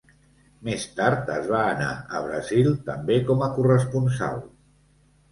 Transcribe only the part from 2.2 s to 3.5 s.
Brasil, també com